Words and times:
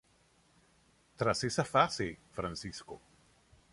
Tras 1.15 1.43
esta 1.43 1.63
fase, 1.63 2.17
Fco. 2.35 2.99